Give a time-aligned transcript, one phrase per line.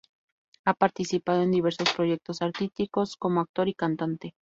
[0.65, 4.33] Ha participado en diversos proyectos artísticos como actor y cantante.